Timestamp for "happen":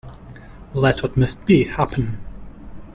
1.65-2.17